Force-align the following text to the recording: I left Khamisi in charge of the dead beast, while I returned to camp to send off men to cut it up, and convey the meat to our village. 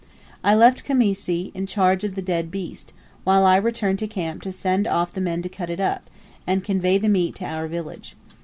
I 0.43 0.55
left 0.55 0.83
Khamisi 0.83 1.51
in 1.53 1.67
charge 1.67 2.03
of 2.03 2.15
the 2.15 2.23
dead 2.23 2.49
beast, 2.49 2.91
while 3.23 3.45
I 3.45 3.55
returned 3.55 3.99
to 3.99 4.07
camp 4.07 4.41
to 4.41 4.51
send 4.51 4.87
off 4.87 5.15
men 5.15 5.43
to 5.43 5.47
cut 5.47 5.69
it 5.69 5.79
up, 5.79 6.09
and 6.47 6.63
convey 6.63 6.97
the 6.97 7.07
meat 7.07 7.35
to 7.35 7.45
our 7.45 7.67
village. 7.67 8.15